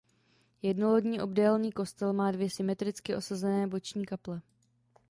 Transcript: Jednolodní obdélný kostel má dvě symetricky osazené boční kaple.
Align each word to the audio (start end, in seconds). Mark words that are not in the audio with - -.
Jednolodní 0.61 1.21
obdélný 1.21 1.71
kostel 1.71 2.13
má 2.13 2.31
dvě 2.31 2.49
symetricky 2.49 3.15
osazené 3.15 3.67
boční 3.67 4.05
kaple. 4.05 4.41